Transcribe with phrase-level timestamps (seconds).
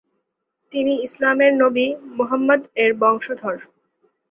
[0.73, 3.57] তিনি ইসলামের নবী মুহাম্মদ-এর বংশধর।